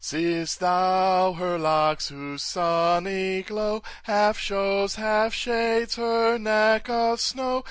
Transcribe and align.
Seest 0.03 0.59
thou 0.61 1.33
her 1.33 1.59
locks, 1.59 2.07
whose 2.09 2.41
sunny 2.41 3.43
glow 3.43 3.83
Half 4.01 4.39
shows, 4.39 4.95
half 4.95 5.31
shades, 5.31 5.93
her 5.93 6.39
neck 6.39 6.89
of 6.89 7.21
snow? 7.21 7.59